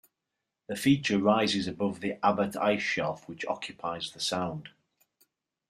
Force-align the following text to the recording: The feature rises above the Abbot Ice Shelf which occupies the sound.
The 0.65 0.75
feature 0.75 1.19
rises 1.19 1.67
above 1.67 1.99
the 2.01 2.17
Abbot 2.25 2.55
Ice 2.55 2.81
Shelf 2.81 3.29
which 3.29 3.45
occupies 3.45 4.09
the 4.09 4.19
sound. 4.19 4.69